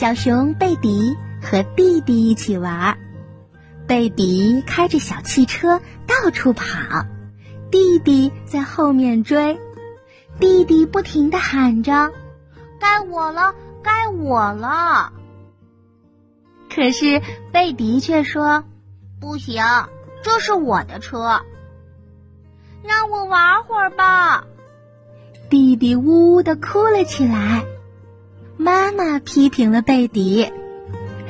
[0.00, 2.96] 小熊贝迪和弟弟一起玩。
[3.86, 6.64] 贝迪开着小汽车到处跑，
[7.70, 9.60] 弟弟在后面追。
[10.38, 12.10] 弟弟不停的喊着
[12.80, 15.12] ：“该我了，该我了！”
[16.74, 17.20] 可是
[17.52, 18.64] 贝迪却说
[19.20, 19.62] ：“不行，
[20.22, 21.42] 这是我的车，
[22.82, 24.46] 让我玩会儿吧。”
[25.50, 27.66] 弟弟呜呜的哭了起来。
[28.60, 30.52] 妈妈批评了贝迪：“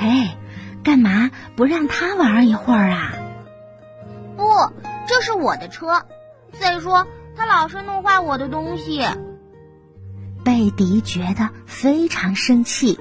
[0.00, 0.34] 哎，
[0.82, 3.12] 干嘛不让他玩一会儿啊
[4.34, 4.44] ？”“不，
[5.06, 6.06] 这是我的车。
[6.58, 7.06] 再说，
[7.36, 9.04] 他老是弄坏我的东西。”
[10.42, 12.98] 贝迪觉得非常生气。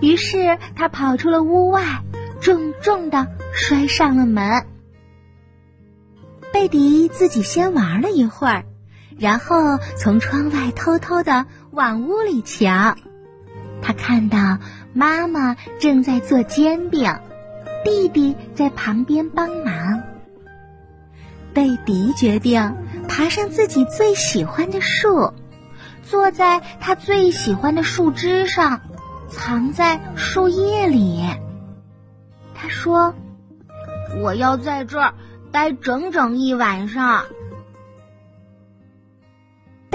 [0.00, 2.02] 于是他跑出了屋外，
[2.40, 4.66] 重重的摔上了门。
[6.52, 8.64] 贝迪自己先玩了一会儿，
[9.16, 12.96] 然后从窗外偷偷的往屋里瞧。
[13.82, 14.58] 他看到
[14.92, 17.14] 妈妈正在做煎饼，
[17.84, 20.02] 弟弟在旁边帮忙。
[21.52, 22.76] 贝迪决定
[23.08, 25.32] 爬上自己最喜欢的树，
[26.02, 28.80] 坐在他最喜欢的树枝上。
[29.28, 31.24] 藏在树叶里，
[32.52, 33.14] 他说
[34.20, 35.14] ：“我要在这儿
[35.52, 37.26] 待整整一晚上。”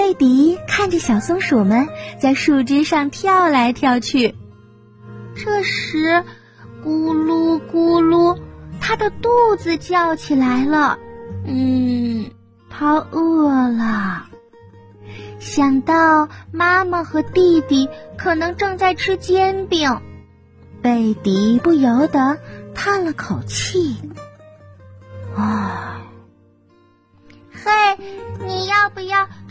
[0.05, 1.89] 贝迪看着小松鼠们
[2.19, 4.35] 在树枝上跳来跳去，
[5.35, 6.23] 这时，
[6.83, 8.37] 咕噜咕噜，
[8.79, 10.99] 他的肚子叫起来了。
[11.47, 12.29] 嗯，
[12.69, 14.27] 他饿了。
[15.39, 20.01] 想到妈妈和弟弟可能正在吃煎饼，
[20.83, 22.37] 贝迪不由得
[22.75, 23.95] 叹了口气。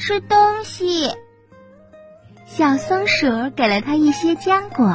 [0.07, 1.11] 吃东西？
[2.45, 4.95] 小松鼠给了他一些浆果，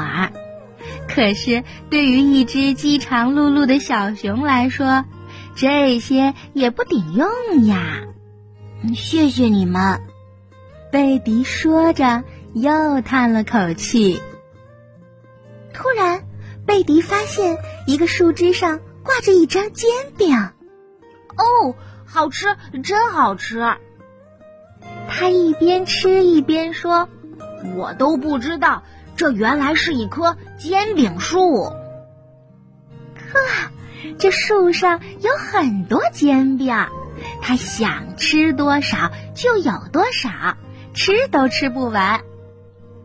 [1.08, 5.06] 可是对于一只饥肠辘辘的小熊来说，
[5.56, 8.04] 这些也不顶用呀。
[8.96, 10.00] 谢谢你们。
[10.92, 14.22] 贝迪说着，又叹了口气。
[15.74, 16.24] 突然，
[16.68, 20.38] 贝迪发现一个树枝上挂着一张煎饼。
[20.38, 21.74] 哦，
[22.06, 23.76] 好吃，真好吃！
[25.10, 27.10] 他一边吃一边说
[27.76, 28.84] ：“我都不知道，
[29.18, 31.64] 这原来是一棵煎饼树。
[31.64, 33.40] 呵，
[34.18, 36.74] 这树上有很多煎饼，
[37.42, 40.30] 他想吃多少就有多少。”
[40.92, 42.22] 吃都吃不完，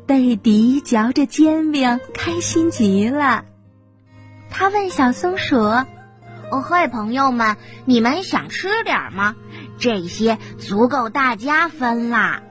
[0.06, 3.44] 贝迪嚼着煎饼，开心极了。
[4.50, 5.56] 他问小松鼠
[6.50, 9.36] ：“哦嘿，朋友们，你们想吃点吗？
[9.78, 12.42] 这些足够大家分啦。”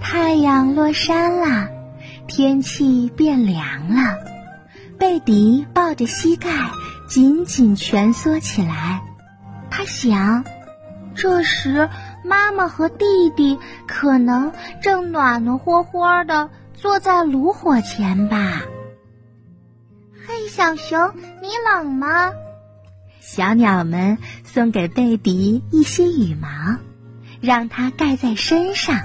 [0.00, 1.68] 太阳落山了，
[2.26, 4.18] 天气变凉了。
[4.98, 6.50] 贝迪抱着膝盖，
[7.08, 9.02] 紧紧蜷缩起来。
[9.70, 10.44] 他想，
[11.14, 11.88] 这时。
[12.24, 13.58] 妈妈和弟弟
[13.88, 18.62] 可能正暖暖和和的坐在炉火前吧。
[20.24, 22.32] 嘿，小熊，你冷吗？
[23.24, 26.48] 小鸟们送给贝迪一些羽毛，
[27.40, 29.00] 让它盖在身上。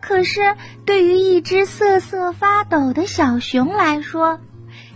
[0.00, 0.54] 可是，
[0.84, 4.38] 对于一只瑟瑟发抖的小熊来说，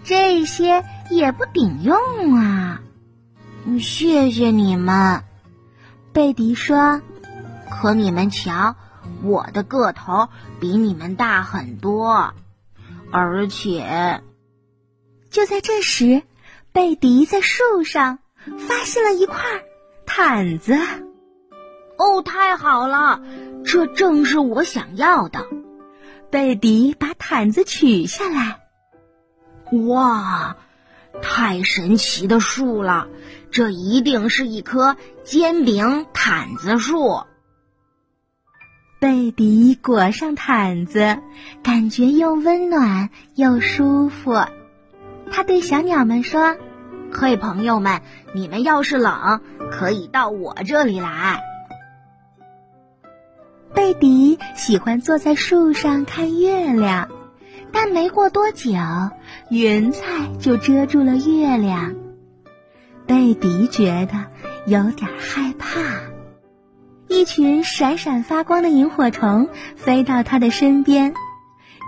[0.05, 1.97] 这些也不顶用
[2.37, 2.81] 啊。
[3.81, 5.25] 谢谢你们，
[6.12, 7.00] 贝迪说。
[7.71, 8.77] 可你们瞧，
[9.22, 10.28] 我的个头
[10.60, 12.34] 比你们大很多，
[13.10, 14.22] 而且，
[15.31, 16.22] 就在这时，
[16.78, 18.21] 贝迪在树上
[18.56, 19.37] 发现了一块
[20.06, 20.78] 毯子。
[21.97, 23.21] 哦，太好了，
[23.65, 25.44] 这正是我想要的。
[26.31, 28.61] 贝迪把毯子取下来，
[29.89, 30.56] 哇，
[31.21, 33.09] 太神奇的树了！
[33.50, 37.25] 这一定是一棵煎饼毯子树。
[39.00, 41.19] 贝迪裹上毯子，
[41.65, 44.45] 感觉又温暖又舒服。
[45.31, 46.57] 他对小鸟们说
[47.13, 48.01] ：“嘿，朋友们，
[48.33, 49.41] 你们要是冷，
[49.71, 51.43] 可以到我这里来。”
[53.75, 57.09] 贝迪喜欢坐在树上看月亮，
[57.72, 58.72] 但没过多久，
[59.51, 61.95] 云彩就遮住了月亮。
[63.07, 64.27] 贝迪觉得
[64.66, 65.81] 有点害怕。
[67.09, 71.15] 一群闪闪发光的萤火虫飞到他的身边，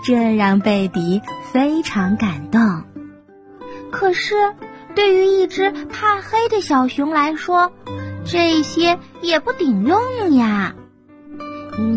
[0.04, 1.20] 这让贝迪
[1.52, 2.84] 非常感动。
[3.90, 4.34] 可是，
[4.94, 7.72] 对于一只怕黑的小熊来说，
[8.24, 10.74] 这些也不顶用呀。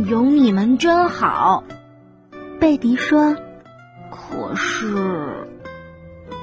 [0.07, 1.63] 有你们真好，
[2.59, 3.35] 贝迪说。
[4.11, 5.47] 可是，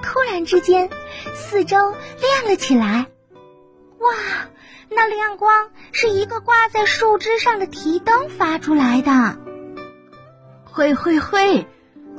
[0.02, 0.90] 突然之间，
[1.34, 3.06] 四周亮了起来。
[3.98, 4.08] 哇，
[4.90, 9.38] 那亮光是一个挂在树枝上的提灯发出来的。
[10.64, 11.66] 嘿嘿嘿，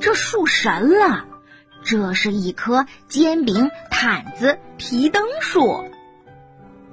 [0.00, 1.26] 这树神了！
[1.84, 5.84] 这是一棵煎饼、毯子、提灯树。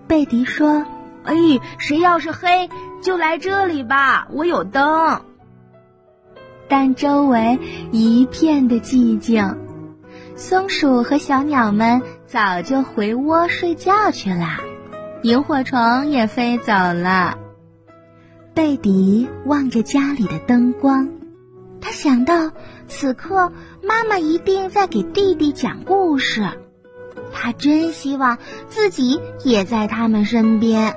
[0.08, 0.86] 贝迪说
[1.24, 1.36] ：“哎，
[1.78, 2.70] 谁要是黑，
[3.02, 5.22] 就来这里吧，我有灯。”
[6.68, 7.60] 但周围
[7.92, 9.58] 一片的寂静，
[10.36, 14.60] 松鼠和小鸟们早就回窝睡觉去了，
[15.24, 17.38] 萤火虫也飞走了。
[18.54, 21.10] 贝迪望着家里的灯光，
[21.82, 22.52] 他想到
[22.90, 26.44] 此刻妈妈一定在给弟弟讲故事。
[27.32, 30.96] 他真希望自己也在他们身边，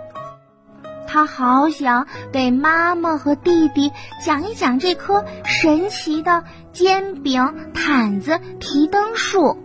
[1.06, 3.92] 他好想给妈妈和弟弟
[4.24, 6.42] 讲一讲这棵神奇的
[6.72, 9.58] 煎饼、毯子、提灯树，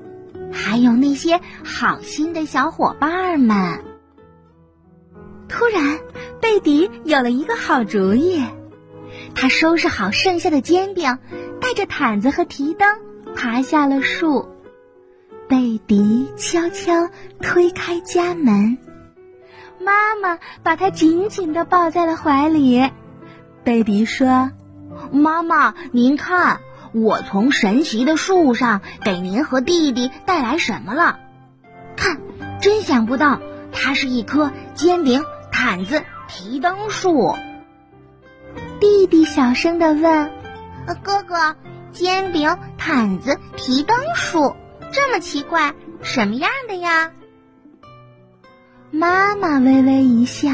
[0.51, 3.80] 还有那些好心的小伙伴们。
[5.47, 6.00] 突然，
[6.41, 8.44] 贝迪有了一个好主意，
[9.33, 11.18] 他收拾好剩下的煎饼，
[11.67, 12.87] 带着毯子和提灯，
[13.35, 14.47] 爬下了树。
[15.49, 17.09] 贝迪悄悄
[17.41, 18.77] 推开家门，
[19.77, 22.89] 妈妈把他紧紧的抱在了怀里。
[23.65, 24.49] 贝迪说
[25.11, 26.61] ：“妈妈，您看，
[26.93, 31.19] 我从神奇的树上给您和弟弟带来什么了？
[31.97, 32.21] 看，
[32.61, 33.41] 真想不到，
[33.73, 35.21] 它是一棵煎饼、
[35.51, 37.35] 毯子、提灯树。”
[38.79, 40.31] 弟弟小声的问
[40.95, 41.55] ：“哥哥，
[41.91, 44.55] 煎饼、毯子、提灯树？”
[44.91, 47.11] 这么奇怪，什么样的呀？
[48.89, 50.49] 妈妈微微一笑，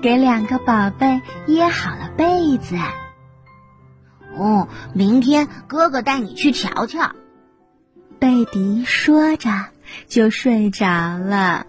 [0.00, 2.76] 给两个宝贝掖好了被子。
[4.36, 7.12] 哦，明天哥哥带你去瞧瞧。
[8.20, 9.50] 贝迪说着
[10.06, 11.66] 就睡着了。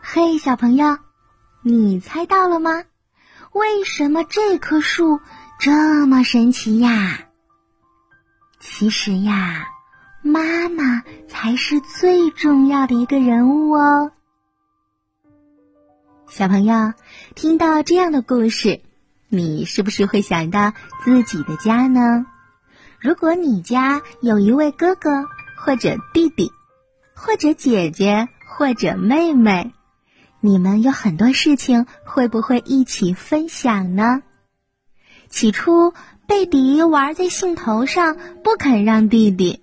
[0.00, 0.96] 嘿，小朋友，
[1.62, 2.84] 你猜到了吗？
[3.58, 5.20] 为什么这棵树
[5.58, 7.26] 这么神奇呀？
[8.60, 9.66] 其实呀，
[10.22, 14.12] 妈妈才是最重要的一个人物哦。
[16.28, 16.92] 小朋友，
[17.34, 18.80] 听到这样的故事，
[19.28, 20.72] 你是不是会想到
[21.04, 22.26] 自己的家呢？
[23.00, 25.24] 如果你家有一位哥哥，
[25.56, 26.52] 或者弟弟，
[27.12, 29.74] 或者姐姐，或者妹妹，
[30.40, 34.22] 你们有很多事情会不会一起分享呢？
[35.28, 35.94] 起初。
[36.26, 39.62] 贝迪玩在兴头上，不肯让弟弟。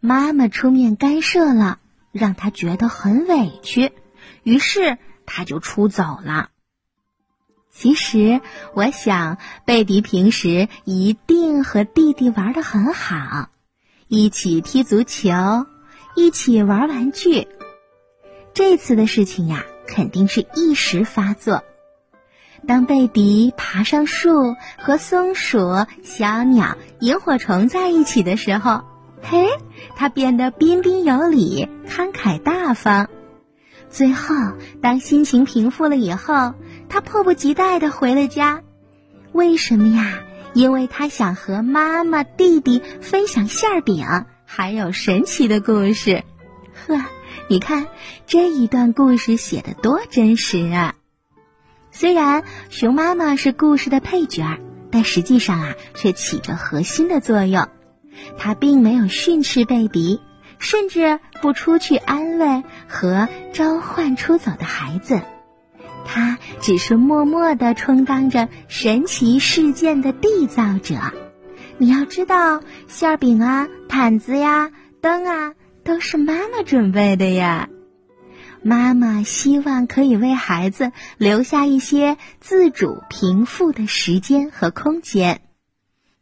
[0.00, 1.78] 妈妈出面干涉了，
[2.10, 3.92] 让他觉得很委屈，
[4.42, 4.96] 于是
[5.26, 6.48] 他就出走了。
[7.70, 8.40] 其实，
[8.72, 9.36] 我想
[9.66, 13.50] 贝迪平时一定和弟弟玩的很好，
[14.08, 15.66] 一起踢足球，
[16.16, 17.46] 一起玩玩具。
[18.54, 21.64] 这次的事情呀，肯定是一时发作。
[22.66, 28.82] 当贝迪爬上树和松鼠、小鸟、萤火虫在一起的时候，
[29.22, 29.48] 嘿，
[29.96, 33.08] 他变得彬彬有礼、慷慨大方。
[33.88, 34.34] 最后，
[34.80, 36.54] 当心情平复了以后，
[36.88, 38.62] 他迫不及待的回了家。
[39.32, 40.20] 为什么呀？
[40.52, 44.06] 因为他想和妈妈、弟弟分享馅饼，
[44.44, 46.24] 还有神奇的故事。
[46.86, 47.04] 呵，
[47.48, 47.86] 你看
[48.26, 50.94] 这一段故事写的多真实啊！
[51.90, 54.58] 虽然熊妈妈是故事的配角，
[54.90, 57.68] 但实际上啊，却起着核心的作用。
[58.38, 60.20] 她并没有训斥贝迪，
[60.58, 65.20] 甚至不出去安慰和召唤出走的孩子，
[66.04, 70.96] 她只是默默的充当着神奇事件的缔造者。
[71.78, 74.70] 你要知道，馅饼啊、毯子呀、
[75.00, 77.68] 灯啊，都是妈妈准备的呀。
[78.62, 85.40] 妈妈希望可以为孩子留下一些自主平复的时间和空间。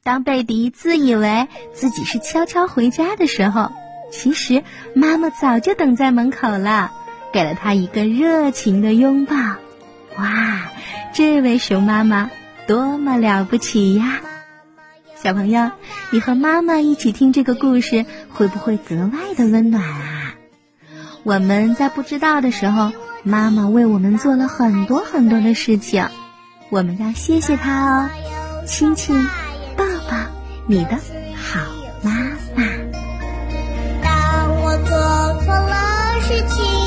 [0.05, 3.73] 当贝迪自以为自己是悄悄回家的时候，
[4.13, 4.63] 其实
[4.95, 6.93] 妈妈早就等在门口了，
[7.33, 9.35] 给了他一个热情的拥抱。
[10.17, 10.71] 哇，
[11.13, 12.31] 这位熊妈妈
[12.67, 14.21] 多么了不起呀！
[15.29, 15.73] 小朋友，
[16.11, 20.35] 你和妈妈一起听这个故事，会不会格外的温暖啊？
[21.23, 22.93] 我们在不知道的时候，
[23.25, 26.09] 妈妈为我们做了很多很多的事情，
[26.71, 28.11] 我们要谢谢她哦，
[28.67, 29.29] 亲亲，
[29.77, 30.17] 抱抱，
[30.67, 30.93] 你的
[31.37, 31.61] 好
[32.01, 32.11] 妈
[32.57, 32.65] 妈。
[34.03, 36.78] 当我做错了事情。